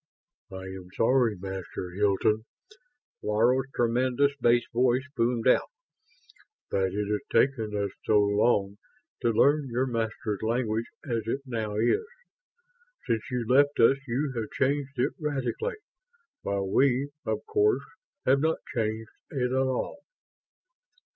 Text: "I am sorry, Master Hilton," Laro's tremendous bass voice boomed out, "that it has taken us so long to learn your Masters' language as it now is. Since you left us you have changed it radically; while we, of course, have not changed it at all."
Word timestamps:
"I 0.51 0.63
am 0.63 0.87
sorry, 0.97 1.37
Master 1.37 1.91
Hilton," 1.95 2.45
Laro's 3.21 3.65
tremendous 3.75 4.31
bass 4.41 4.63
voice 4.73 5.07
boomed 5.15 5.47
out, 5.47 5.69
"that 6.71 6.91
it 6.91 7.07
has 7.11 7.21
taken 7.31 7.75
us 7.77 7.91
so 8.05 8.17
long 8.19 8.79
to 9.21 9.29
learn 9.29 9.67
your 9.69 9.85
Masters' 9.85 10.41
language 10.41 10.87
as 11.07 11.27
it 11.27 11.41
now 11.45 11.75
is. 11.75 12.07
Since 13.05 13.21
you 13.29 13.45
left 13.47 13.79
us 13.79 13.97
you 14.07 14.33
have 14.37 14.49
changed 14.53 14.97
it 14.97 15.13
radically; 15.19 15.75
while 16.41 16.67
we, 16.67 17.11
of 17.23 17.45
course, 17.45 17.83
have 18.25 18.39
not 18.39 18.57
changed 18.73 19.11
it 19.29 19.51
at 19.53 19.53
all." 19.53 19.99